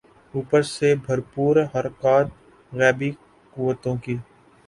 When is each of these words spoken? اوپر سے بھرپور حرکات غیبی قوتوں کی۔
اوپر 0.33 0.61
سے 0.65 0.93
بھرپور 1.05 1.55
حرکات 1.75 2.27
غیبی 2.71 3.11
قوتوں 3.53 3.95
کی۔ 4.03 4.15